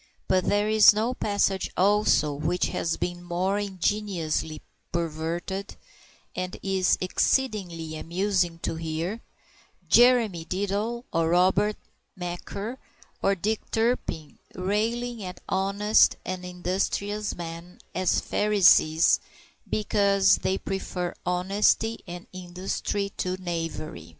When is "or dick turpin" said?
13.21-14.39